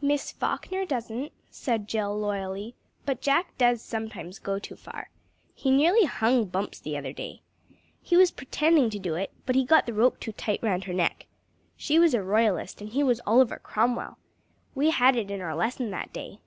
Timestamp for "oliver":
13.26-13.58